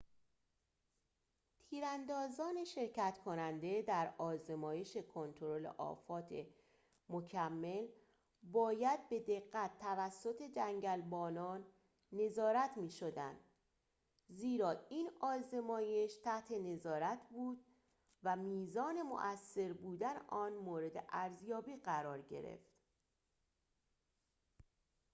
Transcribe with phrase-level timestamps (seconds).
[1.69, 6.45] تیراندازان شرکت کننده در آزمایش کنترل آفات
[7.09, 7.87] مکمل
[8.43, 11.65] باید به دقت توسط جنگلبانان
[12.11, 13.37] نظارت می‌شدند
[14.27, 17.65] زیرا این آزمایش تحت نظارت بود
[18.23, 22.71] و میزان موثر بودن آن مورد ارزیابی قرار گرفت